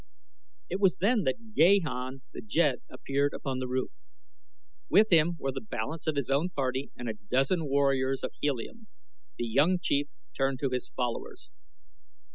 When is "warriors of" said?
7.69-8.31